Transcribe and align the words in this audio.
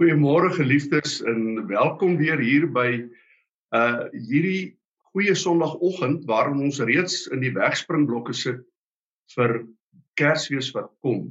Goeiemôre 0.00 0.48
geliefdes 0.56 1.18
en 1.28 1.66
welkom 1.68 2.14
weer 2.16 2.40
hier 2.40 2.62
by 2.72 3.02
uh 3.76 4.06
hierdie 4.30 4.78
goeie 5.10 5.34
Sondagoggend 5.36 6.22
waarin 6.30 6.62
ons 6.64 6.78
reeds 6.88 7.26
in 7.36 7.42
die 7.44 7.50
wegspringblokke 7.52 8.32
sit 8.32 8.62
vir 9.34 9.52
Kersfees 10.16 10.70
wat 10.72 10.88
kom. 11.04 11.26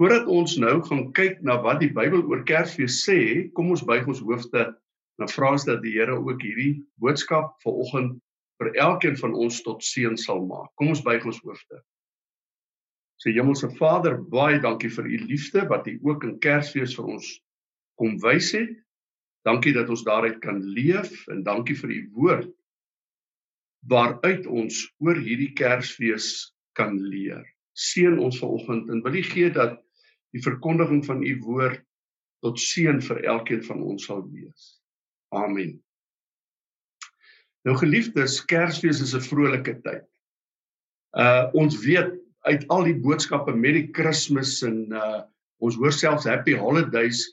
Voordat 0.00 0.24
ons 0.38 0.56
nou 0.56 0.78
gaan 0.88 1.04
kyk 1.20 1.44
na 1.44 1.58
wat 1.60 1.84
die 1.84 1.90
Bybel 1.92 2.24
oor 2.32 2.46
Kersfees 2.48 3.02
sê, 3.04 3.18
kom 3.52 3.76
ons 3.76 3.84
buig 3.84 4.08
ons 4.08 4.24
hoofde 4.24 4.64
en 5.20 5.32
vra 5.34 5.52
ons 5.52 5.68
dat 5.68 5.84
die 5.84 5.92
Here 5.98 6.16
ook 6.16 6.40
hierdie 6.40 6.80
boodskap 6.96 7.60
vanoggend 7.60 8.16
vir 8.56 8.72
elkeen 8.88 9.20
van 9.20 9.36
ons 9.36 9.60
tot 9.68 9.84
seën 9.84 10.16
sal 10.16 10.40
maak. 10.48 10.72
Kom 10.80 10.96
ons 10.96 11.04
buig 11.04 11.28
ons 11.28 11.44
hoofde. 11.44 11.84
Sê 13.20 13.36
Hemelse 13.36 13.68
Vader, 13.76 14.16
baie 14.16 14.64
dankie 14.64 14.94
vir 14.96 15.12
u 15.12 15.24
liefde 15.28 15.68
wat 15.68 15.92
u 15.92 15.98
ook 16.08 16.24
in 16.24 16.38
Kersfees 16.40 16.96
vir 16.96 17.16
ons 17.20 17.34
kom 18.00 18.18
wys 18.22 18.52
het. 18.56 18.72
Dankie 19.46 19.72
dat 19.74 19.88
ons 19.90 20.04
daaruit 20.06 20.38
kan 20.42 20.60
leef 20.62 21.26
en 21.32 21.42
dankie 21.42 21.76
vir 21.78 21.90
u 21.90 22.02
woord 22.14 22.50
waaruit 23.90 24.46
ons 24.46 24.84
oor 25.02 25.18
hierdie 25.18 25.52
Kersfees 25.58 26.52
kan 26.78 27.00
leer. 27.02 27.42
Seën 27.74 28.18
ons 28.22 28.38
vanoggend 28.38 28.90
en 28.92 29.02
wil 29.02 29.18
u 29.18 29.22
gee 29.26 29.50
dat 29.50 29.80
die 30.32 30.42
verkondiging 30.44 31.02
van 31.04 31.24
u 31.26 31.32
woord 31.42 31.82
tot 32.46 32.60
seën 32.60 33.00
vir 33.02 33.24
elkeen 33.34 33.62
van 33.66 33.82
ons 33.82 34.06
sal 34.06 34.22
wees. 34.30 34.76
Amen. 35.34 35.76
Nou 37.66 37.76
geliefdes, 37.78 38.40
Kersfees 38.50 39.02
is 39.02 39.14
'n 39.14 39.26
vrolike 39.26 39.80
tyd. 39.82 40.06
Uh 41.18 41.50
ons 41.52 41.78
weet 41.84 42.14
uit 42.42 42.66
al 42.68 42.84
die 42.84 42.98
boodskappe 42.98 43.54
met 43.54 43.74
die 43.74 43.88
Kersfees 43.90 44.62
en 44.62 44.92
uh 44.92 45.22
ons 45.62 45.76
hoor 45.78 45.92
selfs 45.94 46.26
happy 46.26 46.56
holidays 46.58 47.28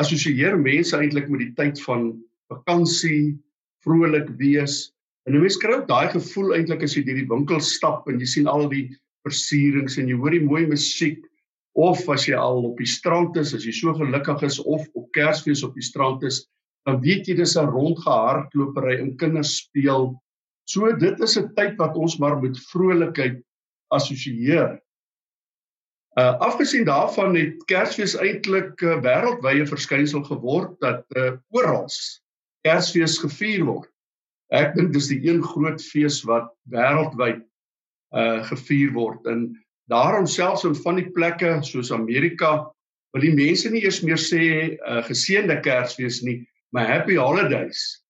assosieer 0.00 0.56
mense 0.60 0.96
eintlik 0.96 1.28
met 1.32 1.40
die 1.44 1.54
tyd 1.56 1.80
van 1.86 2.10
vakansie, 2.52 3.36
vrolik 3.84 4.28
wees. 4.40 4.92
En 5.26 5.34
'n 5.34 5.40
mens 5.40 5.56
kry 5.56 5.72
ook 5.74 5.88
daai 5.88 6.08
gevoel 6.12 6.54
eintlik 6.54 6.82
as 6.82 6.96
jy 6.96 7.02
deur 7.02 7.20
die 7.22 7.28
winkel 7.28 7.60
stap 7.60 8.08
en 8.08 8.20
jy 8.20 8.26
sien 8.26 8.46
al 8.46 8.68
die 8.68 8.90
versierings 9.26 9.98
en 9.98 10.08
jy 10.08 10.16
hoor 10.16 10.30
die 10.30 10.44
mooi 10.44 10.66
musiek 10.66 11.24
of 11.76 12.08
as 12.08 12.26
jy 12.28 12.36
al 12.36 12.64
op 12.70 12.78
die 12.78 12.88
strand 12.88 13.36
is, 13.36 13.52
as 13.54 13.64
jy 13.66 13.72
so 13.72 13.92
gelukkig 13.94 14.42
is 14.42 14.58
of 14.58 14.86
op 14.94 15.10
Kersfees 15.12 15.64
op 15.66 15.74
die 15.74 15.84
strand 15.84 16.22
is, 16.22 16.46
dan 16.86 17.00
weet 17.02 17.28
jy 17.28 17.34
dis 17.36 17.56
'n 17.56 17.68
rondgehardlopery 17.68 19.00
en 19.00 19.16
kinders 19.16 19.56
speel. 19.56 20.14
So 20.66 20.92
dit 20.96 21.20
is 21.20 21.36
'n 21.36 21.52
tyd 21.54 21.76
wat 21.78 21.96
ons 21.96 22.18
maar 22.18 22.40
met 22.40 22.58
vrolikheid 22.72 23.42
assosieer. 23.90 24.80
Uh 26.16 26.38
afgesien 26.40 26.84
daarvan 26.88 27.34
het 27.36 27.64
Kersfees 27.68 28.14
eintlik 28.16 28.80
'n 28.80 28.88
uh, 28.88 29.00
wêreldwye 29.04 29.66
verskynsel 29.68 30.22
geword 30.24 30.72
dat 30.80 31.04
uh 31.12 31.36
oral 31.52 31.84
Kersfees 32.64 33.18
gevier 33.20 33.66
word. 33.68 33.90
Ek 34.48 34.72
dink 34.74 34.94
dis 34.94 35.10
die 35.12 35.20
een 35.28 35.42
groot 35.44 35.82
fees 35.82 36.22
wat 36.24 36.48
wêreldwyd 36.72 37.44
uh 38.16 38.40
gevier 38.48 38.94
word. 38.96 39.28
En 39.28 39.52
daarom 39.92 40.26
selfs 40.26 40.64
in 40.64 40.74
van 40.74 40.96
die 41.02 41.10
plekke 41.10 41.58
soos 41.60 41.92
Amerika 41.92 42.64
wil 43.12 43.20
die 43.20 43.36
mense 43.36 43.68
nie 43.70 43.84
eers 43.84 44.00
meer 44.00 44.20
sê 44.20 44.80
uh 44.80 45.04
geseënde 45.04 45.60
Kersfees 45.60 46.22
nie, 46.24 46.48
maar 46.72 46.88
happy 46.88 47.20
holidays. 47.20 48.00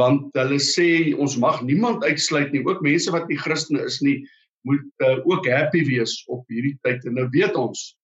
Want 0.00 0.32
hulle 0.32 0.62
sê 0.64 1.12
ons 1.12 1.36
mag 1.36 1.60
niemand 1.60 2.04
uitsluit 2.08 2.52
nie, 2.56 2.64
ook 2.64 2.80
mense 2.80 3.12
wat 3.12 3.28
nie 3.28 3.36
Christene 3.36 3.84
is 3.84 4.00
nie 4.00 4.22
moet 4.68 4.86
uh, 5.04 5.18
ook 5.26 5.46
happy 5.48 5.84
wees 5.88 6.22
op 6.28 6.44
hierdie 6.52 6.76
tyd. 6.84 7.04
En 7.08 7.16
nou 7.18 7.28
weet 7.32 7.56
ons 7.56 7.94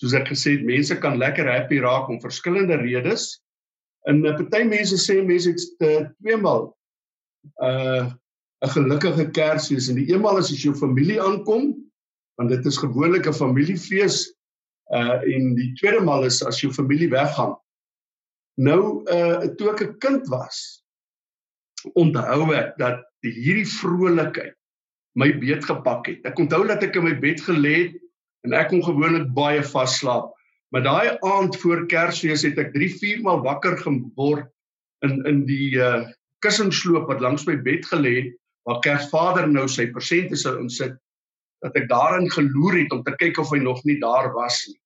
soos 0.00 0.14
ek 0.16 0.32
gesê 0.32 0.56
het 0.56 0.66
mense 0.66 0.96
kan 1.00 1.18
lekker 1.20 1.48
happy 1.48 1.80
raak 1.84 2.08
om 2.08 2.20
verskillende 2.20 2.80
redes. 2.80 3.40
En 4.08 4.24
uh, 4.24 4.34
party 4.36 4.64
mense 4.68 4.98
sê 5.00 5.20
mense 5.24 5.52
het 5.52 5.86
uh, 5.86 6.08
tweemaal 6.20 6.68
'n 6.72 7.68
uh, 7.68 8.04
'n 8.62 8.74
gelukkige 8.76 9.30
Kersfees. 9.30 9.88
En 9.88 9.98
die 9.98 10.10
eenmal 10.12 10.38
is 10.38 10.52
as 10.52 10.62
jou 10.62 10.74
familie 10.74 11.20
aankom 11.22 11.74
want 12.40 12.50
dit 12.50 12.66
is 12.66 12.78
gewoonlik 12.80 13.26
'n 13.26 13.34
familiefees 13.36 14.32
uh 14.92 15.20
en 15.34 15.54
die 15.54 15.72
tweede 15.78 16.00
maal 16.00 16.24
is 16.24 16.42
as 16.44 16.60
jou 16.60 16.72
familie 16.72 17.08
weggaan. 17.10 17.56
Nou 18.60 19.02
uh 19.08 19.48
toe 19.56 19.70
ek 19.72 19.82
'n 19.82 19.98
kind 19.98 20.28
was 20.28 20.82
onthou 21.94 22.52
ek 22.54 22.76
dat 22.78 23.02
hierdie 23.20 23.66
vrolikheid 23.66 24.56
my 25.18 25.28
beet 25.42 25.64
gepak 25.68 26.08
het. 26.08 26.22
Ek 26.28 26.38
onthou 26.40 26.64
dat 26.68 26.84
ek 26.84 26.96
in 26.96 27.06
my 27.06 27.14
bed 27.20 27.42
gelê 27.44 27.74
het 27.86 27.98
en 28.46 28.56
ek 28.56 28.70
kon 28.72 28.84
gewoonlik 28.84 29.28
baie 29.36 29.62
vas 29.72 29.98
slaap. 30.00 30.32
Maar 30.72 30.86
daai 30.86 31.08
aand 31.28 31.56
voor 31.60 31.84
Kersfees 31.90 32.46
het 32.46 32.58
ek 32.58 32.72
3, 32.74 32.88
4 33.00 33.24
maal 33.26 33.42
wakker 33.44 33.76
geword 33.82 34.48
in 35.06 35.20
in 35.28 35.44
die 35.48 35.76
uh 35.76 36.08
kussingsloop 36.42 37.06
wat 37.06 37.20
langs 37.22 37.44
my 37.46 37.54
bed 37.54 37.84
gelê 37.86 38.12
het 38.16 38.30
waar 38.66 38.80
Kersvader 38.82 39.46
nou 39.46 39.68
sy 39.70 39.84
persente 39.94 40.34
sou 40.38 40.56
insit 40.58 40.96
dat 41.62 41.76
ek 41.78 41.86
daarin 41.90 42.26
geloer 42.34 42.80
het 42.80 42.94
om 42.94 43.04
te 43.06 43.14
kyk 43.20 43.38
of 43.38 43.52
hy 43.54 43.60
nog 43.62 43.78
nie 43.86 44.00
daar 44.02 44.32
was 44.34 44.58
nie. 44.66 44.78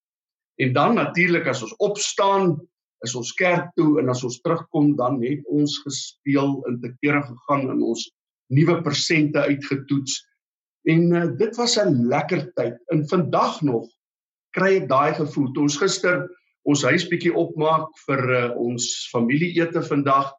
En 0.61 0.75
dan 0.77 0.97
natuurlik 1.01 1.49
as 1.49 1.63
ons 1.65 1.73
opstaan, 1.85 2.59
is 3.05 3.15
ons 3.17 3.33
kerk 3.37 3.73
toe 3.77 3.99
en 4.01 4.13
as 4.13 4.23
ons 4.25 4.37
terugkom 4.45 4.95
dan 5.01 5.19
het 5.25 5.45
ons 5.53 5.79
gespeel 5.85 6.61
in 6.69 6.79
te 6.81 6.93
kere 7.01 7.23
gegaan 7.25 7.69
in 7.73 7.83
ons 7.85 8.07
nuwe 8.55 8.81
persente 8.83 9.41
uitgetoets. 9.41 10.21
En 10.87 11.11
uh, 11.13 11.27
dit 11.37 11.57
was 11.57 11.77
'n 11.79 12.07
lekker 12.09 12.53
tyd. 12.55 12.79
En 12.93 13.09
vandag 13.09 13.63
nog 13.63 13.89
kry 14.57 14.77
ek 14.83 14.89
daai 14.89 15.15
gevoel. 15.15 15.53
Toe 15.53 15.63
ons 15.63 15.77
gister 15.77 16.27
ons 16.67 16.83
huis 16.83 17.05
bietjie 17.09 17.35
opmaak 17.35 17.91
vir 18.07 18.23
uh, 18.35 18.51
ons 18.59 18.85
familieete 19.13 19.83
vandag, 19.87 20.33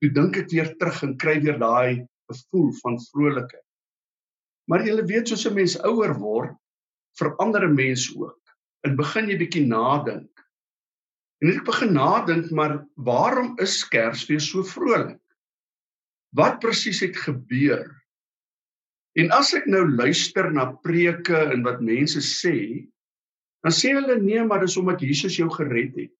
toe 0.00 0.10
dink 0.14 0.36
ek 0.36 0.52
weer 0.52 0.70
terug 0.80 1.02
en 1.04 1.16
kry 1.20 1.40
weer 1.44 1.58
daai 1.60 2.06
gevoel 2.30 2.72
van 2.82 2.96
vrolikheid. 3.10 3.64
Maar 4.68 4.84
jy 4.86 4.96
weet 5.08 5.28
soos 5.28 5.46
'n 5.48 5.54
mens 5.54 5.76
ouer 5.84 6.14
word, 6.20 6.56
verander 7.18 7.64
'n 7.68 7.74
mens 7.74 8.08
ook. 8.16 8.40
En 8.84 8.96
begin 8.96 9.28
jy 9.28 9.38
bietjie 9.38 9.66
nadink. 9.66 10.30
En 11.42 11.52
ek 11.52 11.64
begin 11.64 11.92
nadink, 11.92 12.50
maar 12.50 12.86
waarom 12.96 13.54
is 13.58 13.84
Kersfees 13.88 14.50
so 14.50 14.62
vrolik? 14.62 15.20
Wat 16.36 16.60
presies 16.60 17.00
het 17.00 17.16
gebeur. 17.16 17.86
En 19.18 19.32
as 19.34 19.54
ek 19.56 19.66
nou 19.66 19.84
luister 19.88 20.50
na 20.52 20.70
preke 20.84 21.38
en 21.52 21.64
wat 21.66 21.80
mense 21.84 22.20
sê, 22.22 22.86
dan 23.64 23.74
sê 23.74 23.94
hulle 23.96 24.20
nee, 24.22 24.42
maar 24.46 24.62
dis 24.62 24.76
omdat 24.78 25.02
Jesus 25.02 25.38
jou 25.40 25.48
gered 25.50 25.96
het. 25.98 26.12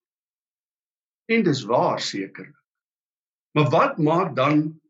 En 1.31 1.45
dis 1.47 1.63
waar 1.69 2.01
sekerlik. 2.03 2.57
Maar 3.57 3.71
wat 3.71 3.99
maak 3.99 4.35
dan 4.37 4.55
'n 4.59 4.81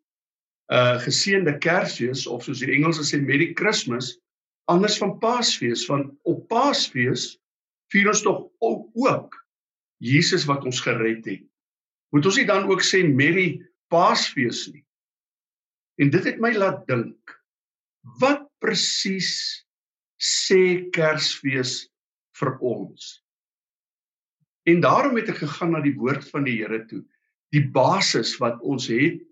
uh, 0.75 0.99
geseënde 1.01 1.59
Kersfees 1.59 2.27
of 2.27 2.45
soos 2.45 2.61
die 2.61 2.73
Engelse 2.73 3.05
sê 3.05 3.21
Merry 3.21 3.53
Christmas 3.55 4.19
anders 4.69 4.99
van 4.99 5.19
Paasfees? 5.19 5.87
Want 5.87 6.13
op 6.23 6.49
Paasfees 6.49 7.39
vier 7.93 8.09
ons 8.09 8.23
tog 8.23 8.51
ook 8.61 9.47
Jesus 9.99 10.45
wat 10.45 10.65
ons 10.65 10.81
gered 10.81 11.25
het. 11.25 11.45
Moet 12.13 12.27
ons 12.27 12.37
nie 12.37 12.47
dan 12.47 12.69
ook 12.69 12.83
sê 12.85 13.05
Merry 13.09 13.63
Paasfees 13.89 14.69
nie? 14.73 14.85
En 15.99 16.11
dit 16.15 16.25
het 16.25 16.39
my 16.43 16.53
laat 16.55 16.85
dink. 16.87 17.35
Wat 18.23 18.47
presies 18.63 19.31
sê 20.19 20.89
Kersfees 20.95 21.89
vir 22.39 22.53
ons? 22.65 23.09
En 24.69 24.83
daarom 24.85 25.17
het 25.19 25.31
ek 25.33 25.43
gegaan 25.43 25.73
na 25.75 25.83
die 25.83 25.97
woord 25.97 26.27
van 26.31 26.45
die 26.47 26.59
Here 26.61 26.83
toe, 26.91 27.03
die 27.55 27.65
basis 27.73 28.37
wat 28.43 28.61
ons 28.61 28.89
het 28.93 29.23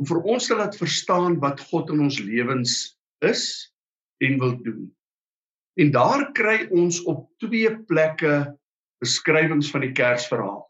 om 0.00 0.08
vir 0.08 0.24
ons 0.34 0.48
te 0.48 0.56
laat 0.58 0.74
verstaan 0.76 1.38
wat 1.42 1.62
God 1.70 1.92
in 1.94 2.02
ons 2.02 2.18
lewens 2.24 2.74
is 3.22 3.44
en 4.24 4.40
wil 4.42 4.56
doen. 4.64 4.88
En 5.80 5.92
daar 5.94 6.26
kry 6.36 6.66
ons 6.74 7.00
op 7.08 7.28
twee 7.40 7.70
plekke 7.88 8.52
beskrywings 9.02 9.70
van 9.72 9.86
die 9.86 9.92
Kersverhaal. 9.96 10.64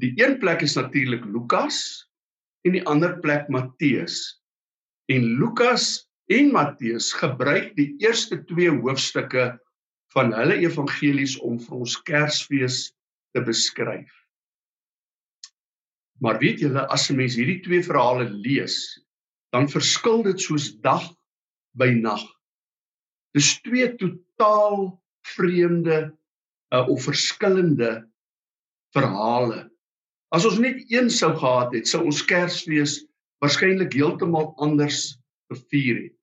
Die 0.00 0.12
een 0.18 0.38
plek 0.40 0.64
is 0.64 0.76
natuurlik 0.76 1.24
Lukas 1.24 1.78
en 2.66 2.74
die 2.76 2.84
ander 2.88 3.14
plek 3.22 3.48
Matteus. 3.52 4.40
En 5.06 5.22
Lukas 5.38 6.08
en 6.26 6.50
Matteus 6.50 7.12
gebruik 7.14 7.74
die 7.78 7.94
eerste 8.02 8.40
twee 8.48 8.70
hoofstukke 8.70 9.52
van 10.14 10.32
hulle 10.34 10.58
evangelies 10.64 11.36
om 11.46 11.58
vir 11.62 11.82
ons 11.84 11.96
Kersfees 12.08 12.78
te 13.36 13.42
beskryf. 13.46 14.10
Maar 16.24 16.40
weet 16.40 16.64
julle 16.64 16.86
as 16.90 17.10
'n 17.10 17.16
mens 17.20 17.36
hierdie 17.36 17.60
twee 17.62 17.82
verhale 17.84 18.26
lees, 18.30 18.76
dan 19.52 19.68
verskil 19.68 20.22
dit 20.22 20.40
soos 20.40 20.72
dag 20.80 21.04
by 21.76 21.92
nag. 21.92 22.24
Dis 23.36 23.60
twee 23.62 23.88
totaal 24.00 24.96
vreemde 25.36 26.16
uh, 26.72 26.88
of 26.88 27.04
verskillende 27.04 28.08
verhale. 28.96 29.68
As 30.32 30.46
ons 30.48 30.58
net 30.58 30.82
een 30.90 31.10
sou 31.10 31.36
gehad 31.36 31.74
het, 31.76 31.86
sou 31.86 32.02
ons 32.08 32.24
Kersfees 32.24 33.04
waarskynlik 33.42 33.92
heeltemal 33.92 34.52
anders 34.62 35.18
gevier 35.52 36.02
het. 36.02 36.16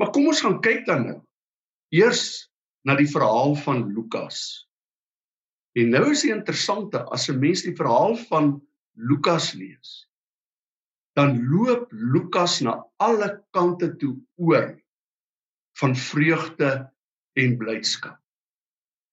Maar 0.00 0.10
kom 0.14 0.26
ons 0.30 0.40
gaan 0.42 0.60
kyk 0.64 0.86
dan 0.88 1.06
nou. 1.06 1.18
Eers 1.92 2.48
na 2.88 2.96
die 2.98 3.08
verhaal 3.10 3.54
van 3.62 3.84
Lukas. 3.92 4.66
En 5.78 5.92
nou 5.94 6.10
is 6.12 6.24
die 6.24 6.32
interessante 6.34 7.04
as 7.14 7.28
'n 7.28 7.38
mens 7.40 7.62
die 7.62 7.76
verhaal 7.76 8.16
van 8.28 8.60
Lukas 8.96 9.52
lees, 9.52 10.08
dan 11.16 11.48
loop 11.48 11.88
Lukas 11.92 12.60
na 12.60 12.84
alle 12.96 13.44
kante 13.52 13.96
toe 13.96 14.16
oor 14.36 14.76
van 15.80 15.96
vreugde 15.96 16.92
en 17.32 17.56
blydskap. 17.56 18.18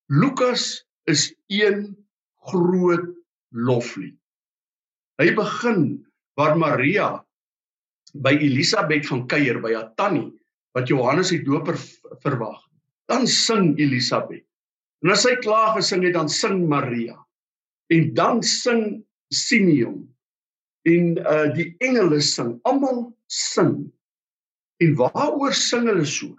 Lukas 0.07 0.85
is 1.03 1.35
een 1.47 1.95
groot 2.49 3.07
loflied. 3.49 4.17
Hy 5.19 5.33
begin 5.35 6.05
waar 6.39 6.55
Maria 6.55 7.19
by 8.15 8.37
Elisabet 8.39 9.09
gaan 9.09 9.27
kuier 9.29 9.59
by 9.61 9.73
haar 9.75 9.91
tannie 9.99 10.29
wat 10.77 10.87
Johannes 10.89 11.33
die 11.33 11.41
Doper 11.43 11.75
verwag. 12.23 12.61
Dan 13.09 13.27
sing 13.27 13.73
Elisabet. 13.81 14.45
En 15.03 15.13
as 15.13 15.25
sy 15.25 15.35
klaar 15.43 15.73
gesing 15.77 16.05
het, 16.05 16.15
dan 16.15 16.29
sing 16.31 16.63
Maria. 16.69 17.17
En 17.91 18.13
dan 18.13 18.43
sing 18.45 19.01
Simeon. 19.33 20.03
En 20.87 21.17
uh 21.19 21.49
die 21.55 21.71
engele 21.83 22.21
sing, 22.23 22.57
almal 22.69 23.09
sing. 23.27 23.89
En 24.79 24.95
waaroor 24.99 25.55
sing 25.55 25.89
hulle 25.89 26.05
so? 26.07 26.35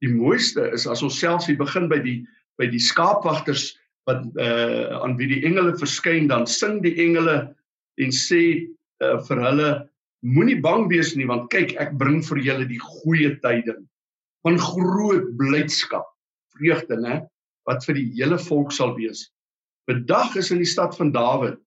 Die 0.00 0.12
mooiste 0.12 0.70
is 0.72 0.86
as 0.88 1.04
ons 1.04 1.18
selfs 1.20 1.48
hier 1.50 1.60
begin 1.60 1.90
by 1.92 2.00
die 2.04 2.20
by 2.60 2.68
die 2.70 2.82
skaapwagters 2.82 3.72
wat 4.08 4.24
uh 4.40 5.00
aan 5.04 5.16
wie 5.20 5.28
die 5.34 5.42
engele 5.48 5.74
verskyn, 5.76 6.28
dan 6.30 6.46
sing 6.48 6.80
die 6.84 6.96
engele 7.02 7.50
en 8.00 8.14
sê 8.14 8.70
uh, 9.04 9.18
vir 9.26 9.42
hulle 9.46 9.70
moenie 10.22 10.60
bang 10.60 10.86
wees 10.90 11.14
nie 11.16 11.28
want 11.28 11.50
kyk 11.52 11.74
ek 11.80 11.96
bring 12.00 12.20
vir 12.26 12.42
julle 12.44 12.68
die 12.68 12.80
goeie 12.80 13.34
tyding 13.44 13.82
van 14.44 14.58
groot 14.60 15.28
blydskap 15.40 16.06
vreugde 16.56 16.98
nê 17.00 17.20
wat 17.68 17.84
vir 17.86 17.98
die 18.00 18.08
hele 18.16 18.38
volk 18.40 18.72
sal 18.72 18.94
wees. 18.96 19.28
Bedag 19.88 20.36
is 20.40 20.50
in 20.54 20.62
die 20.62 20.68
stad 20.68 20.96
van 20.98 21.12
Dawid 21.14 21.58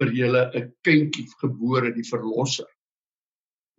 vir 0.00 0.12
julle 0.16 0.42
'n 0.58 0.72
kindjie 0.86 1.26
gebore, 1.40 1.92
die 1.94 2.08
verlosser. 2.08 2.68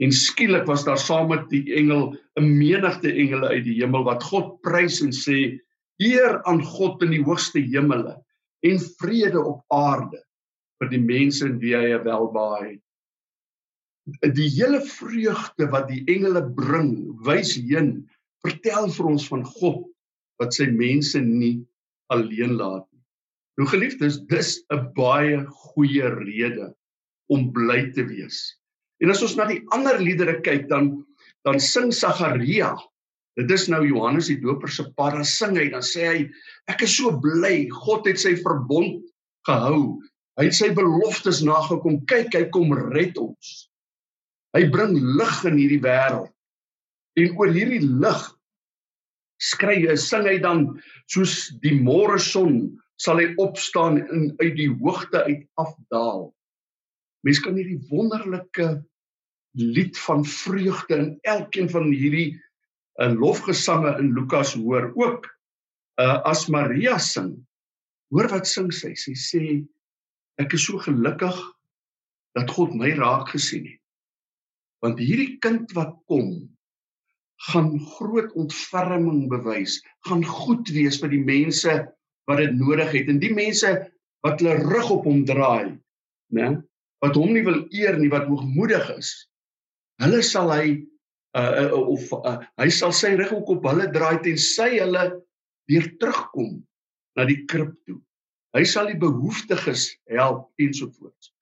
En 0.02 0.12
skielik 0.12 0.66
was 0.68 0.86
daar 0.86 0.98
saam 0.98 1.30
met 1.30 1.50
die 1.50 1.76
engel 1.76 2.16
'n 2.40 2.58
menigte 2.58 3.12
engele 3.12 3.48
uit 3.48 3.66
die 3.66 3.80
hemel 3.82 4.04
wat 4.04 4.24
God 4.24 4.62
prys 4.62 5.02
en 5.02 5.12
sê: 5.12 5.60
"Eer 6.00 6.42
aan 6.46 6.64
God 6.64 7.04
in 7.04 7.12
die 7.12 7.24
hoogste 7.24 7.60
hemele 7.60 8.18
en 8.64 8.80
vrede 9.00 9.42
op 9.42 9.62
aarde 9.70 10.24
vir 10.80 10.90
die 10.90 11.02
mense 11.02 11.46
in 11.46 11.60
wie 11.60 11.76
hy 11.76 12.04
welbehae 12.04 12.72
het." 12.72 12.84
Die 14.36 14.50
hele 14.52 14.82
vreugde 14.84 15.70
wat 15.72 15.88
die 15.88 16.02
engele 16.12 16.44
bring, 16.58 17.14
wys 17.24 17.54
heen, 17.56 18.04
vertel 18.44 18.90
vir 18.92 19.12
ons 19.14 19.28
van 19.32 19.46
God 19.48 19.86
wat 20.42 20.56
sy 20.58 20.68
mense 20.68 21.22
nie 21.24 21.62
alleen 22.12 22.58
laat 22.60 22.84
nie. 22.92 23.04
Nou 23.60 23.68
geliefdes, 23.70 24.20
dis 24.28 24.60
'n 24.74 24.92
baie 24.98 25.46
goeie 25.46 26.10
rede 26.20 26.74
om 27.30 27.52
bly 27.54 27.94
te 27.96 28.04
wees. 28.04 28.58
En 29.00 29.10
as 29.10 29.22
ons 29.22 29.36
na 29.38 29.46
die 29.46 29.62
ander 29.72 30.00
liedere 30.00 30.42
kyk 30.42 30.68
dan 30.68 31.06
dan 31.44 31.60
sing 31.60 31.92
Sagaria. 31.92 32.74
Dit 33.36 33.52
is 33.52 33.68
nou 33.68 33.82
Johannes 33.88 34.30
die 34.32 34.40
Doper 34.40 34.72
se 34.72 34.86
pa, 34.98 35.10
dan 35.12 35.26
sing 35.26 35.58
hy, 35.58 35.70
dan 35.74 35.82
sê 35.82 36.06
hy 36.08 36.20
ek 36.72 36.86
is 36.86 36.96
so 36.98 37.12
bly 37.24 37.68
God 37.74 38.08
het 38.08 38.22
sy 38.22 38.36
verbond 38.40 39.02
gehou. 39.48 40.00
Hy 40.40 40.48
het 40.48 40.58
sy 40.58 40.70
beloftes 40.74 41.42
nagekom. 41.46 42.00
Kyk, 42.10 42.34
hy 42.38 42.46
kom 42.54 42.74
red 42.94 43.18
ons. 43.22 43.54
Hy 44.54 44.68
bring 44.74 44.96
lig 45.18 45.36
in 45.50 45.58
hierdie 45.58 45.82
wêreld. 45.84 46.30
En 47.18 47.36
oor 47.38 47.52
hierdie 47.54 47.82
lig 47.84 48.24
skry 49.44 49.82
hy 49.84 49.98
sing 50.00 50.28
hy 50.30 50.38
dan 50.42 50.66
soos 51.12 51.52
die 51.64 51.76
môre 51.76 52.20
son 52.22 52.64
sal 53.02 53.20
hy 53.20 53.34
opstaan 53.42 54.00
en 54.04 54.30
uit 54.40 54.56
die 54.58 54.70
hoogte 54.70 55.24
uit 55.26 55.44
afdaal. 55.60 56.30
Mens 57.26 57.42
kan 57.44 57.58
hierdie 57.58 57.82
wonderlike 57.90 58.70
lied 59.60 59.98
van 60.06 60.24
vreugde 60.26 60.98
in 60.98 61.12
elkeen 61.30 61.70
van 61.70 61.92
hierdie 61.94 62.34
uh, 63.02 63.12
lofgesange 63.14 63.96
in 64.02 64.14
Lukas 64.16 64.56
hoor 64.58 64.92
ook 64.96 65.28
uh, 66.02 66.22
as 66.30 66.48
Maria 66.48 66.98
sing. 67.02 67.36
Hoor 68.14 68.30
wat 68.34 68.50
sing 68.50 68.72
sy? 68.74 68.94
Sy 68.98 69.14
sê 69.18 69.44
ek 70.42 70.56
is 70.58 70.66
so 70.66 70.82
gelukkig 70.82 71.38
dat 72.38 72.50
God 72.54 72.74
my 72.78 72.94
raak 72.98 73.34
gesien 73.34 73.68
het. 73.70 73.83
Want 74.84 75.00
hierdie 75.00 75.38
kind 75.44 75.72
wat 75.78 75.96
kom 76.12 76.34
gaan 77.50 77.74
groot 77.98 78.32
ontferming 78.40 79.26
bewys, 79.32 79.80
gaan 80.08 80.24
goed 80.24 80.70
wees 80.76 81.00
vir 81.02 81.12
die 81.12 81.24
mense 81.24 81.74
wat 82.30 82.40
dit 82.40 82.54
nodig 82.56 82.94
het 82.96 83.10
en 83.12 83.20
die 83.20 83.34
mense 83.36 83.72
wat 84.24 84.40
hulle 84.40 84.60
rug 84.62 84.92
op 84.98 85.08
hom 85.10 85.24
draai, 85.28 85.76
né? 86.36 86.56
Wat 87.04 87.18
hom 87.20 87.34
nie 87.36 87.44
wil 87.44 87.66
eer 87.76 87.98
nie, 88.00 88.12
wat 88.12 88.30
hoogmoedig 88.30 88.86
is. 88.96 89.12
Hulle 90.00 90.22
sal 90.24 90.54
hy 90.54 90.68
uh, 91.36 91.66
uh 91.66 91.82
of 91.82 92.08
uh, 92.16 92.38
hy 92.62 92.70
sal 92.72 92.94
sy 92.96 93.12
rug 93.20 93.34
ook 93.36 93.52
op 93.58 93.68
hulle 93.68 93.90
draai 93.92 94.22
tensy 94.24 94.70
hulle 94.78 95.04
weer 95.68 95.90
terugkom 96.00 96.62
na 97.20 97.28
die 97.28 97.42
krib 97.50 97.76
toe. 97.88 98.00
Hy 98.56 98.64
sal 98.70 98.88
die 98.92 99.00
behoeftiges 99.02 99.90
help 100.12 100.48
ensovoorts. 100.62 101.33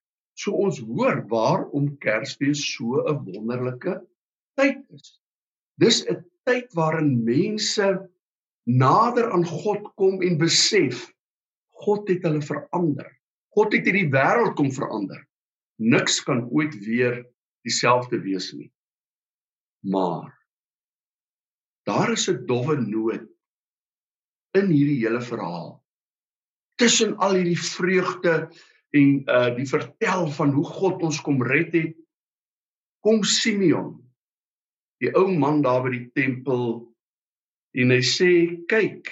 So 0.42 0.58
ons 0.58 0.80
hoor 0.82 1.22
waarom 1.30 1.92
Kersfees 2.02 2.64
so 2.74 3.04
'n 3.06 3.26
wonderlike 3.26 3.94
tyd 4.58 4.82
is. 4.90 5.20
Dis 5.78 6.02
'n 6.10 6.24
tyd 6.46 6.74
waarin 6.74 7.24
mense 7.24 7.88
nader 8.66 9.32
aan 9.32 9.46
God 9.46 9.84
kom 9.96 10.22
en 10.22 10.38
besef 10.38 11.12
God 11.84 12.10
het 12.10 12.24
hulle 12.26 12.42
verander. 12.42 13.10
God 13.54 13.74
het 13.74 13.86
hierdie 13.86 14.10
wêreld 14.14 14.56
kom 14.56 14.72
verander. 14.72 15.22
Niks 15.82 16.22
kan 16.24 16.46
ooit 16.50 16.76
weer 16.86 17.26
dieselfde 17.66 18.22
wees 18.22 18.52
nie. 18.54 18.72
Maar 19.82 20.30
daar 21.86 22.12
is 22.12 22.30
'n 22.30 22.46
dowwe 22.46 22.78
noot 22.78 23.28
in 24.54 24.68
hierdie 24.70 25.02
hele 25.06 25.22
verhaal. 25.22 25.82
Tussen 26.78 27.18
al 27.18 27.34
hierdie 27.34 27.60
vreugde 27.60 28.50
en 28.98 29.10
uh 29.32 29.50
die 29.56 29.68
vertel 29.70 30.28
van 30.38 30.54
hoe 30.56 30.66
God 30.68 31.04
ons 31.08 31.22
kom 31.24 31.44
red 31.44 31.74
het, 31.74 31.96
kom 33.02 33.24
Simeon 33.24 34.02
die 35.02 35.10
ou 35.18 35.32
man 35.34 35.64
daar 35.66 35.82
by 35.86 35.96
die 35.96 36.08
tempel 36.14 36.66
en 37.82 37.94
hy 37.94 38.02
sê 38.06 38.32
kyk 38.70 39.10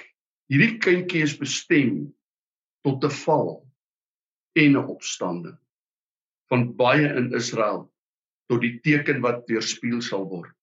hierdie 0.52 0.78
kindjie 0.84 1.24
is 1.26 1.38
bestem 1.40 2.10
tot 2.86 3.04
'n 3.04 3.16
val 3.24 3.50
en 4.56 4.78
'n 4.78 4.86
opstanding 4.96 5.58
van 6.50 6.70
baie 6.76 7.10
in 7.22 7.34
Israel 7.34 7.88
tot 8.50 8.62
die 8.62 8.80
teken 8.86 9.22
wat 9.22 9.46
weerspieël 9.50 10.02
sal 10.02 10.26
word. 10.30 10.54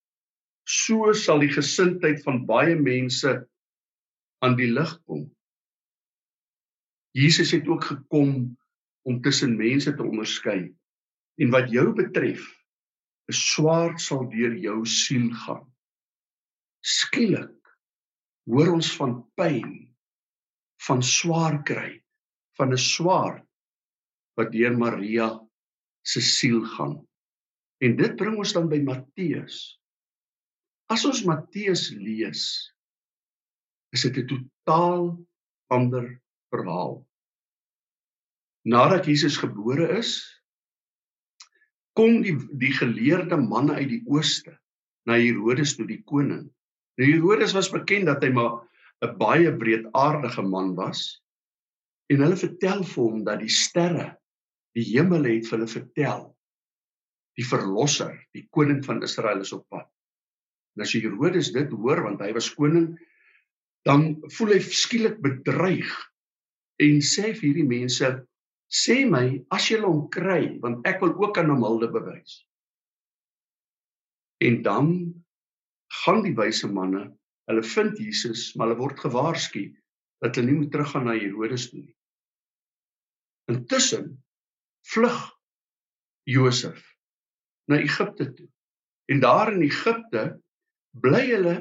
So 0.66 1.12
sal 1.14 1.38
die 1.38 1.52
gesindheid 1.54 2.23
van 2.26 2.46
baie 2.46 2.75
mense 2.75 3.46
aan 4.42 4.56
die 4.58 4.70
lig 4.70 4.92
kom. 5.06 5.30
Jesus 7.14 7.54
het 7.54 7.68
ook 7.70 7.85
gekom 7.85 8.56
om 9.06 9.20
tussen 9.22 9.54
mense 9.58 9.92
te 9.94 10.02
onderskei 10.02 10.60
en 11.42 11.52
wat 11.54 11.70
jou 11.70 11.92
betref 11.94 12.42
'n 13.30 13.34
swaard 13.34 14.00
sal 14.00 14.28
deur 14.30 14.54
jou 14.54 14.84
siel 14.86 15.30
gaan. 15.44 15.64
Skielik 16.82 17.72
hoor 18.46 18.72
ons 18.75 18.90
van 18.96 19.14
pyn, 19.38 19.72
van 20.86 21.02
swaar 21.02 21.62
kry, 21.66 22.02
van 22.58 22.72
'n 22.72 22.78
swaard 22.78 23.46
wat 24.36 24.52
deur 24.52 24.76
Maria 24.78 25.28
se 26.04 26.20
siel 26.20 26.62
gaan. 26.76 27.00
En 27.82 27.96
dit 27.96 28.16
bring 28.16 28.38
ons 28.38 28.52
dan 28.52 28.68
by 28.68 28.78
Matteus. 28.78 29.80
As 30.88 31.04
ons 31.04 31.25
Matteus 31.26 31.90
lees, 31.90 32.72
is 33.92 34.02
dit 34.02 34.16
'n 34.16 34.26
totaal 34.26 35.26
ander 35.68 36.22
verhaal. 36.50 37.06
Nadat 38.66 39.06
Jesus 39.06 39.38
gebore 39.38 39.87
is, 39.99 40.18
kom 41.96 42.20
die 42.25 42.35
die 42.61 42.73
geleerde 42.75 43.38
manne 43.40 43.78
uit 43.78 43.88
die 43.94 44.02
ooste 44.11 44.56
na 45.06 45.16
Herodes 45.20 45.76
toe 45.78 45.87
die 45.88 46.02
koning. 46.02 46.49
Nou 46.99 47.08
Herodes 47.08 47.54
was 47.56 47.70
bekend 47.73 48.11
dat 48.11 48.25
hy 48.26 48.32
maar 48.35 48.66
'n 49.04 49.16
baie 49.18 49.52
breedaardige 49.52 50.42
man 50.42 50.75
was 50.75 51.23
en 52.11 52.23
hulle 52.25 52.37
vertel 52.37 52.82
vir 52.85 53.02
hom 53.02 53.25
dat 53.25 53.40
die 53.40 53.52
sterre 53.52 54.16
die 54.75 54.85
hemel 54.92 55.25
het 55.25 55.46
vir 55.46 55.58
hulle 55.58 55.70
vertel 55.70 56.37
die 57.37 57.44
verlosser, 57.44 58.14
die 58.32 58.46
koning 58.50 58.82
van 58.85 59.02
Israel 59.04 59.42
is 59.44 59.52
op 59.52 59.66
pad. 59.68 59.88
En 60.76 60.85
as 60.85 60.94
Herodes 60.96 61.52
dit 61.52 61.73
hoor 61.73 62.02
want 62.02 62.23
hy 62.25 62.32
was 62.37 62.49
koning, 62.56 62.94
dan 63.85 64.16
voel 64.37 64.56
hy 64.56 64.61
skielik 64.61 65.20
bedreig 65.25 65.92
en 66.82 67.00
sê 67.04 67.30
vir 67.37 67.44
hierdie 67.50 67.68
mense 67.68 68.08
sê 68.73 69.04
my 69.08 69.44
as 69.54 69.68
jy 69.70 69.78
hom 69.82 70.06
kry 70.12 70.58
want 70.62 70.87
ek 70.88 71.00
wil 71.04 71.14
ook 71.23 71.38
aan 71.38 71.52
hom 71.54 71.64
hulde 71.66 71.88
bewys. 71.92 72.42
En 74.42 74.62
dan 74.62 74.88
gaan 76.02 76.23
die 76.26 76.35
wyse 76.37 76.68
manne 76.68 77.06
hulle 77.46 77.62
vind 77.62 77.99
Jesus 78.02 78.50
maar 78.54 78.70
hulle 78.70 78.80
word 78.80 79.00
gewaarsku 79.00 79.68
dat 80.25 80.37
hulle 80.37 80.50
nie 80.50 80.61
moet 80.62 80.73
teruggaan 80.75 81.06
na 81.06 81.14
Herodes 81.14 81.68
toe 81.70 81.85
nie. 81.85 81.94
Intussen 83.52 84.16
vlug 84.90 85.18
Josef 86.26 86.82
na 87.70 87.78
Egipte 87.78 88.32
toe. 88.35 88.49
En 89.06 89.20
daar 89.23 89.52
in 89.52 89.62
Egipte 89.62 90.25
bly 90.99 91.23
hulle 91.30 91.56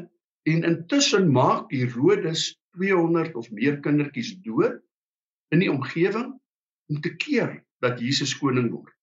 en 0.49 0.65
intussen 0.65 1.29
maak 1.33 1.69
Herodes 1.73 2.55
200 2.77 3.35
of 3.37 3.51
meer 3.53 3.77
kindertjies 3.85 4.33
dood 4.45 4.81
in 5.53 5.61
die 5.61 5.71
omgewing 5.71 6.33
om 6.91 7.01
te 7.01 7.13
keer 7.15 7.57
dat 7.83 7.99
Jesus 8.01 8.35
koning 8.37 8.69
word. 8.73 8.93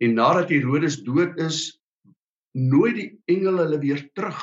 En 0.00 0.16
nadat 0.16 0.52
Herodes 0.52 1.00
dood 1.04 1.36
is, 1.40 1.80
nooi 2.56 2.92
die 2.96 3.08
engele 3.30 3.66
hulle 3.66 3.80
weer 3.82 4.00
terug 4.16 4.40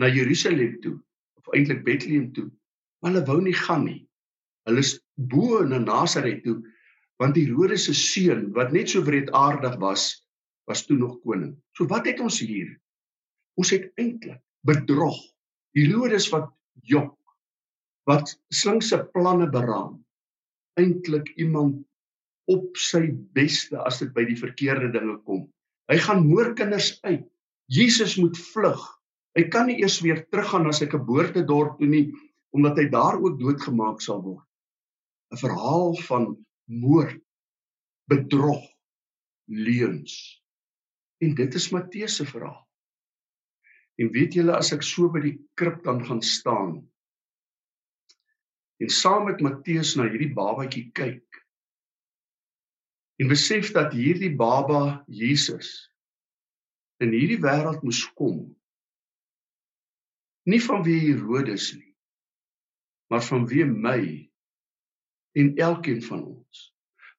na 0.00 0.10
Jerusalem 0.10 0.76
toe 0.84 0.96
of 1.40 1.52
eintlik 1.54 1.84
Bethlehem 1.86 2.30
toe. 2.36 2.48
Maar 3.00 3.14
hulle 3.14 3.26
wou 3.28 3.38
nie 3.44 3.56
gaan 3.56 3.86
nie. 3.86 4.00
Hulle 4.68 4.82
is 4.84 4.98
bo 5.14 5.62
na 5.64 5.80
Nasaret 5.80 6.42
toe 6.44 6.58
want 7.20 7.36
Herodes 7.36 7.84
se 7.84 7.94
seun 7.96 8.46
wat 8.56 8.72
net 8.72 8.88
so 8.88 9.04
wreedaardig 9.04 9.74
was, 9.82 10.22
was 10.64 10.86
toe 10.88 10.96
nog 10.96 11.18
koning. 11.20 11.52
So 11.76 11.84
wat 11.90 12.06
het 12.08 12.20
ons 12.24 12.38
hier? 12.40 12.70
Ons 13.60 13.74
het 13.74 13.90
eintlik 14.00 14.40
bedrog. 14.64 15.18
Herodes 15.76 16.30
wat 16.32 16.48
jok 16.88 17.16
wat 18.08 18.32
slinkse 18.48 19.02
planne 19.12 19.50
beraam. 19.52 19.98
Eintlik 20.78 21.32
iemand 21.36 21.82
op 22.50 22.76
sy 22.78 23.08
beste 23.34 23.78
as 23.86 24.00
dit 24.02 24.12
by 24.14 24.24
die 24.28 24.38
verkeerde 24.38 24.90
dinge 24.94 25.18
kom. 25.26 25.44
Hy 25.90 25.98
gaan 26.02 26.26
moorkinders 26.26 26.96
uit. 27.06 27.26
Jesus 27.70 28.16
moet 28.18 28.38
vlug. 28.50 28.80
Hy 29.38 29.46
kan 29.50 29.68
nie 29.70 29.78
eers 29.82 30.00
weer 30.02 30.24
teruggaan 30.30 30.66
na 30.66 30.74
sy 30.74 30.88
geboortedorp 30.90 31.78
toe 31.78 31.90
nie 31.90 32.06
omdat 32.54 32.80
hy 32.80 32.88
daar 32.90 33.20
ook 33.20 33.38
doodgemaak 33.38 34.00
sal 34.02 34.22
word. 34.24 34.46
'n 35.30 35.38
Verhaal 35.38 35.94
van 36.08 36.24
moord, 36.66 37.20
bedrog, 38.10 38.64
leuns. 39.46 40.42
En 41.22 41.34
dit 41.38 41.54
is 41.54 41.70
Matteus 41.70 42.16
se 42.18 42.26
verhaal. 42.26 42.66
En 44.02 44.10
weet 44.10 44.34
julle 44.34 44.56
as 44.56 44.72
ek 44.74 44.82
so 44.82 45.10
by 45.14 45.22
die 45.22 45.36
krib 45.54 45.84
dan 45.86 46.02
gaan 46.08 46.22
staan 46.26 46.74
en 48.80 48.88
saam 48.88 49.26
met 49.28 49.42
Matteus 49.44 49.94
na 49.96 50.08
hierdie 50.08 50.32
babatjie 50.36 50.88
kyk 50.96 51.26
en 53.20 53.28
besef 53.28 53.72
dat 53.76 53.92
hierdie 53.92 54.32
baba 54.36 55.02
Jesus 55.06 55.90
in 57.00 57.12
hierdie 57.12 57.40
wêreld 57.40 57.84
moes 57.84 58.00
kom. 58.16 58.42
Nie 60.48 60.60
vanweë 60.64 61.12
Herodes 61.12 61.70
nie 61.76 61.90
maar 63.10 63.24
vanweë 63.26 63.66
my 63.66 64.02
en 65.38 65.54
elkeen 65.58 66.02
van 66.06 66.22
ons. 66.24 66.66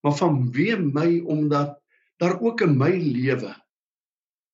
Maar 0.01 0.15
vanweë 0.17 0.77
my 0.87 1.09
omdat 1.29 1.75
daar 2.21 2.39
ook 2.39 2.63
in 2.63 2.77
my 2.79 2.91
lewe 2.95 3.51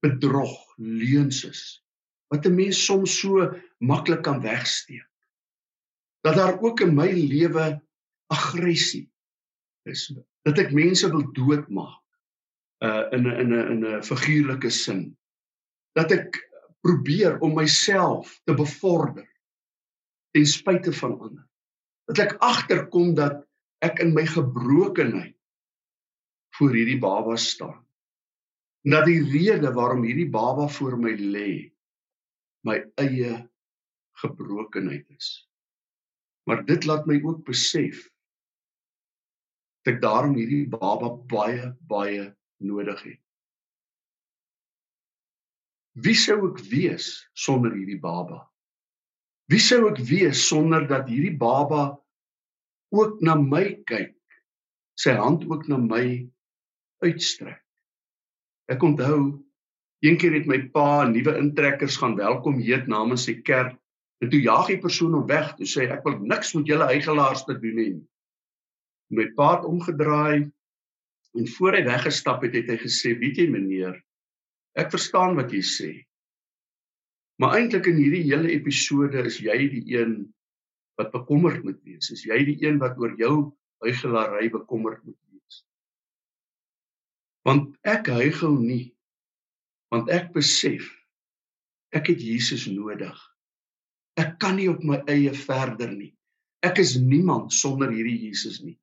bedrog 0.03 0.55
leuns 0.77 1.43
is 1.47 1.61
wat 2.31 2.45
'n 2.45 2.55
mens 2.55 2.79
soms 2.85 3.19
so 3.19 3.47
maklik 3.79 4.21
kan 4.23 4.41
wegsteek 4.41 5.05
dat 6.27 6.35
daar 6.35 6.59
ook 6.61 6.79
in 6.83 6.95
my 6.95 7.07
lewe 7.11 7.79
aggressie 8.27 9.07
is. 9.87 10.11
Dat 10.43 10.59
ek 10.59 10.73
mense 10.75 11.07
wil 11.11 11.23
doodmaak 11.31 12.03
uh 12.83 13.07
in 13.15 13.23
'n 13.25 13.39
in 13.41 13.53
'n 13.53 13.71
in 13.71 13.85
'n 13.85 14.03
figuurlike 14.03 14.69
sin. 14.69 15.17
Dat 15.95 16.11
ek 16.11 16.35
probeer 16.83 17.39
om 17.39 17.55
myself 17.55 18.41
te 18.43 18.53
bevorder 18.53 19.27
ten 20.31 20.45
spyte 20.45 20.93
van 20.93 21.19
ander. 21.19 21.47
Dat 22.05 22.19
ek 22.19 22.35
agterkom 22.43 23.15
dat 23.15 23.47
ek 23.79 23.99
in 23.99 24.13
my 24.13 24.25
gebrokenheid 24.25 25.35
voor 26.59 26.73
hierdie 26.73 26.99
baba 26.99 27.35
staan. 27.35 27.85
En 28.83 28.91
dat 28.91 29.05
die 29.05 29.23
rede 29.23 29.73
waarom 29.73 30.03
hierdie 30.03 30.29
baba 30.29 30.67
voor 30.67 30.99
my 30.99 31.15
lê 31.15 31.71
my 32.67 32.83
eie 32.95 33.49
gebrokenheid 34.11 35.07
is 35.09 35.46
maar 36.47 36.63
dit 36.65 36.85
laat 36.87 37.05
my 37.05 37.19
ook 37.23 37.43
besef 37.47 38.05
dat 39.83 39.95
ek 39.95 40.01
daarom 40.03 40.35
hierdie 40.35 40.65
baba 40.71 41.13
baie 41.31 41.71
baie 41.87 42.27
nodig 42.63 43.01
het. 43.03 43.21
Wie 45.97 46.15
sou 46.15 46.37
ek 46.49 46.61
wees 46.71 47.27
sonder 47.35 47.73
hierdie 47.75 47.99
baba? 47.99 48.45
Wie 49.51 49.61
sou 49.63 49.87
ek 49.89 49.99
wees 50.09 50.43
sonder 50.47 50.87
dat 50.87 51.07
hierdie 51.09 51.35
baba 51.39 51.95
ook 52.95 53.19
na 53.23 53.35
my 53.39 53.79
kyk, 53.87 54.15
sy 54.99 55.15
hand 55.19 55.47
ook 55.47 55.67
na 55.71 55.79
my 55.81 56.05
uitstrek? 57.03 57.63
Ek 58.67 58.83
onthou 58.83 59.39
eendag 60.03 60.35
het 60.35 60.47
my 60.47 60.59
pa 60.71 61.07
nuwe 61.09 61.33
intrekkers 61.39 61.97
gaan 61.99 62.15
welkom 62.19 62.59
heet 62.61 62.87
namens 62.91 63.25
sy 63.27 63.39
kerk 63.41 63.79
en 64.23 64.29
toe 64.29 64.41
jaag 64.41 64.71
die 64.73 64.81
persoon 64.81 65.13
hom 65.13 65.27
weg, 65.29 65.53
toe 65.57 65.67
sê 65.69 65.87
ek 65.93 66.05
wil 66.05 66.19
niks 66.19 66.53
met 66.57 66.69
julle 66.69 66.87
eigelaars 66.89 67.45
te 67.45 67.57
doen 67.57 67.81
hê 67.81 67.89
nie. 67.95 68.07
My 69.13 69.27
pa 69.37 69.55
het 69.55 69.67
omgedraai 69.67 70.51
En 71.37 71.47
voor 71.47 71.75
hy 71.77 71.83
weggestap 71.85 72.41
het, 72.41 72.55
het 72.57 72.69
hy 72.71 72.77
gesê: 72.81 73.13
"Weet 73.19 73.37
jy 73.37 73.47
meneer, 73.53 73.97
ek 74.73 74.89
verstaan 74.93 75.35
wat 75.37 75.51
jy 75.53 75.61
sê. 75.61 75.91
Maar 77.37 77.59
eintlik 77.59 77.85
in 77.85 77.99
hierdie 78.01 78.25
hele 78.25 78.49
episode 78.49 79.21
is 79.29 79.37
jy 79.37 79.57
die 79.69 79.83
een 79.93 80.33
wat 80.97 81.11
bekommerd 81.13 81.63
moet 81.63 81.77
wees. 81.85 82.09
Is 82.09 82.23
jy 82.25 82.39
die 82.45 82.57
een 82.65 82.79
wat 82.81 82.97
oor 82.97 83.13
jou 83.17 83.53
huigelary 83.85 84.49
bekommerd 84.49 85.03
moet 85.05 85.19
wees? 85.29 85.61
Want 87.45 87.77
ek 87.85 88.09
huigel 88.09 88.57
nie. 88.57 88.95
Want 89.93 90.09
ek 90.09 90.33
besef 90.33 90.89
ek 91.93 92.09
het 92.09 92.21
Jesus 92.21 92.65
nodig. 92.65 93.17
Ek 94.17 94.37
kan 94.41 94.57
nie 94.57 94.69
op 94.71 94.81
my 94.83 94.97
eie 95.11 95.33
verder 95.37 95.91
nie. 95.93 96.13
Ek 96.65 96.79
is 96.81 96.95
niemand 96.97 97.53
sonder 97.53 97.91
hierdie 97.93 98.17
Jesus 98.25 98.61
nie. 98.65 98.77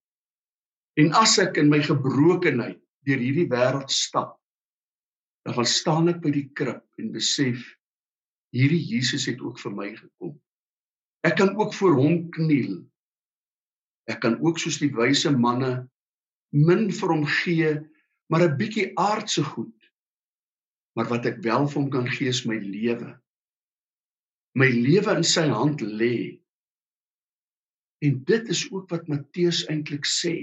En 1.01 1.11
as 1.19 1.39
ek 1.43 1.59
in 1.59 1.73
my 1.73 1.81
gebrokenheid 1.83 2.79
deur 3.05 3.21
hierdie 3.21 3.49
wêreld 3.51 3.91
stap, 3.91 4.37
dan 5.45 5.57
gaan 5.59 5.69
staan 5.69 6.13
ek 6.13 6.23
by 6.23 6.31
die 6.33 6.47
krib 6.57 6.85
en 7.03 7.11
besef 7.13 7.65
hierdie 8.55 8.81
Jesus 8.95 9.27
het 9.29 9.43
ook 9.43 9.59
vir 9.61 9.75
my 9.75 9.89
gekom. 9.97 10.37
Ek 11.27 11.37
kan 11.41 11.55
ook 11.59 11.75
voor 11.75 11.99
hom 11.99 12.29
kniel. 12.33 12.79
Ek 14.09 14.23
kan 14.23 14.39
ook 14.45 14.61
soos 14.61 14.79
die 14.81 14.93
wyse 14.95 15.33
manne 15.35 15.89
min 16.55 16.87
vir 16.95 17.11
hom 17.11 17.27
gee, 17.41 17.75
maar 18.31 18.47
'n 18.47 18.57
bietjie 18.57 18.93
aardse 18.95 19.43
goed. 19.43 19.91
Maar 20.95 21.11
wat 21.11 21.27
ek 21.27 21.43
wel 21.43 21.67
vir 21.67 21.81
hom 21.83 21.91
kan 21.91 22.07
gee 22.07 22.29
is 22.29 22.47
my 22.47 22.57
lewe. 22.57 23.19
My 24.55 24.69
lewe 24.71 25.17
in 25.19 25.27
sy 25.27 25.49
hand 25.51 25.83
lê. 25.83 26.41
En 28.05 28.21
dit 28.29 28.51
is 28.55 28.63
ook 28.71 28.91
wat 28.93 29.09
Matteus 29.11 29.65
eintlik 29.71 30.07
sê. 30.07 30.37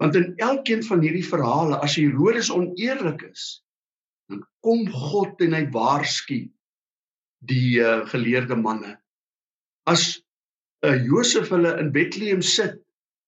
Want 0.00 0.16
in 0.16 0.32
elkeen 0.40 0.82
van 0.84 1.02
hierdie 1.04 1.26
verhale 1.26 1.78
as 1.84 1.96
Herodes 2.00 2.50
oneerlik 2.52 3.22
is, 3.28 3.60
dan 4.32 4.42
kom 4.64 4.86
God 4.88 5.40
en 5.44 5.56
hy 5.56 5.64
waarsku 5.74 6.42
die 7.48 7.80
uh, 7.80 8.02
geleerde 8.12 8.56
manne. 8.56 8.96
As 9.88 10.20
'n 10.84 10.88
uh, 10.88 10.94
eh, 10.94 11.04
Josef 11.04 11.48
hulle 11.52 11.72
in 11.80 11.92
Bethlehem 11.92 12.42
sit, 12.42 12.80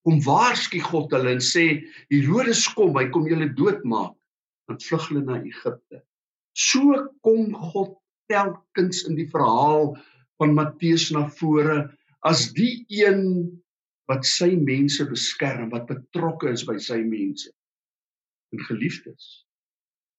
kom 0.05 0.21
waarsku 0.25 0.81
God 0.85 1.13
hulle 1.17 1.37
en 1.37 1.45
sê 1.45 1.65
Herodes 2.13 2.65
kom, 2.77 2.97
hy 2.97 3.09
kom 3.13 3.29
julle 3.29 3.49
doodmaak, 3.57 4.17
dan 4.69 4.81
vlug 4.81 5.09
hulle 5.11 5.25
na 5.25 5.41
Egipte. 5.41 6.03
So 6.57 7.09
kom 7.25 7.53
God 7.73 7.97
telkens 8.33 9.05
in 9.09 9.19
die 9.19 9.29
verhaal 9.31 9.93
van 10.41 10.57
Matteus 10.57 11.11
na 11.15 11.27
vore 11.39 11.85
as 12.27 12.49
die 12.57 12.85
een 12.91 13.23
wat 14.11 14.27
sy 14.27 14.53
mense 14.59 15.05
beskerm, 15.09 15.71
wat 15.73 15.89
betrokke 15.91 16.51
is 16.53 16.65
by 16.69 16.79
sy 16.83 17.01
mense. 17.07 17.51
En 18.53 18.61
geliefdes, 18.69 19.45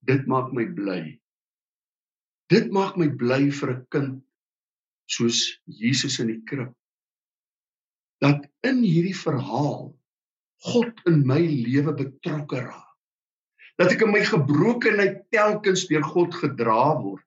dit 0.08 0.24
maak 0.30 0.54
my 0.56 0.66
bly. 0.78 1.02
Dit 2.52 2.72
maak 2.76 2.98
my 3.00 3.10
bly 3.10 3.50
vir 3.52 3.74
'n 3.74 3.86
kind 3.94 4.22
soos 5.10 5.60
Jesus 5.66 6.20
in 6.20 6.32
die 6.32 6.42
krib. 6.48 6.74
Dat 8.22 8.46
in 8.64 8.82
hierdie 8.84 9.18
verhaal 9.18 9.92
God 10.64 11.02
in 11.10 11.26
my 11.28 11.42
lewe 11.44 11.94
betrokke 11.94 12.64
raak. 12.64 12.90
Dat 13.78 13.92
ek 13.92 14.06
in 14.06 14.14
my 14.14 14.24
gebrokenheid 14.24 15.26
telkens 15.34 15.88
deur 15.90 16.06
God 16.08 16.34
gedra 16.34 16.96
word. 17.02 17.26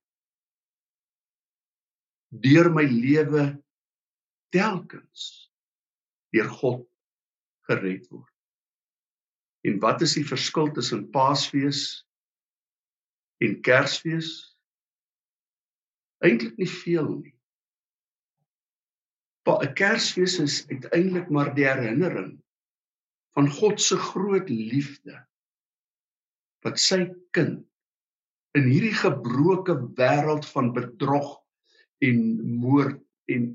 Deur 2.30 2.70
my 2.74 2.84
lewe 2.88 3.44
telkens 4.54 5.50
deur 6.34 6.48
God 6.58 6.82
gered 7.68 8.08
word. 8.10 8.32
En 9.66 9.78
wat 9.82 10.02
is 10.06 10.14
die 10.18 10.26
verskil 10.26 10.70
tussen 10.74 11.06
Paasfees 11.14 11.80
en 13.42 13.60
Kersfees? 13.66 14.30
Eintlik 16.24 16.56
nie 16.58 16.70
veel 16.70 17.08
nie. 17.14 17.36
'n 19.46 19.74
Kersfees 19.78 20.38
is 20.42 20.56
uiteindelik 20.68 21.30
maar 21.30 21.52
die 21.54 21.66
herinnering 21.66 22.34
van 23.38 23.48
God 23.50 23.80
se 23.80 23.96
groot 23.96 24.48
liefde 24.50 25.20
wat 26.66 26.80
sy 26.82 27.04
kind 27.36 27.62
in 28.58 28.66
hierdie 28.66 28.96
gebroke 28.96 29.76
wêreld 29.98 30.48
van 30.50 30.72
bedrog 30.74 31.36
en 32.04 32.18
moord 32.60 33.00
en 33.32 33.48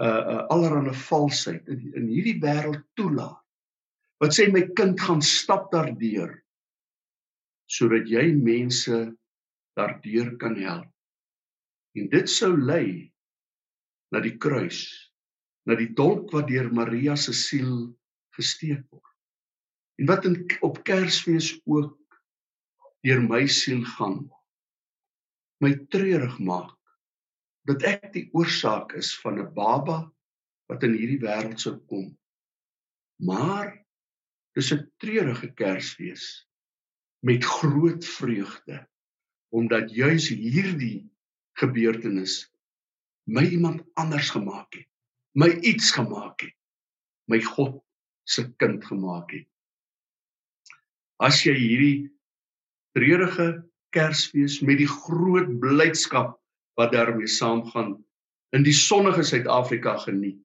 uh, 0.00 0.06
uh 0.06 0.42
allerlei 0.54 0.94
valsheid 0.94 1.68
in, 1.68 1.92
in 1.94 2.08
hierdie 2.10 2.38
wêreld 2.42 2.82
toelaat. 2.98 3.38
Wat 4.22 4.34
sê 4.34 4.48
my 4.50 4.64
kind 4.78 5.00
gaan 5.00 5.22
stap 5.22 5.70
daardeur 5.72 6.38
sodat 7.72 8.10
jy 8.10 8.26
mense 8.36 8.96
daardeur 9.78 10.34
kan 10.40 10.58
help. 10.60 10.90
En 11.96 12.08
dit 12.12 12.28
sou 12.28 12.52
lei 12.52 13.08
na 14.12 14.20
die 14.20 14.34
kruis, 14.36 14.84
na 15.64 15.76
die 15.78 15.88
dolk 15.96 16.34
wat 16.36 16.50
deur 16.50 16.68
Maria 16.74 17.16
se 17.16 17.32
siel 17.32 17.88
gesteek 18.36 18.84
word. 18.92 19.08
En 20.00 20.08
wat 20.10 20.28
in 20.28 20.36
op 20.66 20.82
Kersfees 20.84 21.54
ook 21.64 21.96
deur 23.06 23.24
my 23.24 23.46
siel 23.48 23.84
gaan. 23.96 24.26
My 25.64 25.72
treurig 25.88 26.36
maak 26.44 26.76
dat 27.68 27.82
ek 27.86 28.10
die 28.14 28.28
oorsaak 28.34 28.94
is 28.98 29.12
van 29.22 29.38
'n 29.38 29.54
baba 29.54 30.12
wat 30.68 30.82
in 30.82 30.96
hierdie 30.98 31.20
wêreld 31.22 31.60
sou 31.60 31.76
kom. 31.86 32.18
Maar 33.22 33.84
dis 34.54 34.72
'n 34.72 34.90
treurige 34.98 35.52
Kersfees 35.54 36.48
met 37.22 37.44
groot 37.44 38.04
vreugde 38.04 38.88
omdat 39.52 39.90
juis 39.90 40.28
hierdie 40.28 41.10
gebeurtenis 41.60 42.48
my 43.24 43.44
iemand 43.44 43.84
anders 43.94 44.30
gemaak 44.30 44.74
het, 44.74 44.88
my 45.38 45.48
iets 45.62 45.92
gemaak 45.92 46.40
het, 46.40 46.56
my 47.28 47.40
God 47.40 47.84
se 48.24 48.48
kind 48.56 48.84
gemaak 48.84 49.30
het. 49.30 49.46
As 51.22 51.44
jy 51.44 51.54
hierdie 51.54 52.10
treurige 52.96 53.62
Kersfees 53.94 54.60
met 54.60 54.80
die 54.80 54.88
groot 54.88 55.52
blydskap 55.60 56.41
wat 56.78 56.92
daarmee 56.92 57.28
saamgaan 57.28 57.96
in 58.56 58.64
die 58.66 58.76
sonnige 58.76 59.24
Suid-Afrika 59.24 59.96
geniet. 60.04 60.40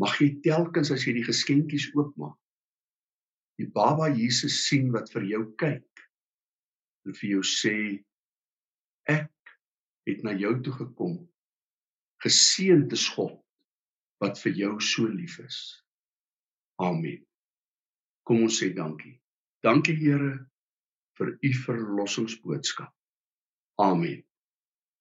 Mag 0.00 0.18
jy 0.20 0.34
telkens 0.44 0.90
as 0.92 1.06
jy 1.06 1.16
die 1.16 1.26
geskenkies 1.26 1.88
oopmaak, 1.96 2.36
die 3.56 3.68
baba 3.72 4.10
Jesus 4.12 4.66
sien 4.66 4.90
wat 4.92 5.08
vir 5.14 5.24
jou 5.30 5.44
kyk 5.60 6.04
en 7.06 7.16
vir 7.16 7.30
jou 7.30 7.44
sê 7.46 7.76
ek 9.08 9.56
het 10.06 10.22
na 10.26 10.34
jou 10.36 10.52
toe 10.66 10.74
gekom. 10.76 11.16
Geseënd 12.24 12.92
is 12.96 13.06
God 13.14 13.38
wat 14.22 14.40
vir 14.42 14.58
jou 14.58 14.74
so 14.80 15.08
lief 15.08 15.38
is. 15.44 15.60
Amen. 16.82 17.22
Kom 18.26 18.44
ons 18.44 18.60
sê 18.60 18.72
dankie. 18.76 19.16
Dankie 19.64 19.96
Here 19.96 20.34
vir 21.16 21.36
u 21.40 21.52
verlossingsboodskap. 21.64 22.92
Amen. 23.80 24.25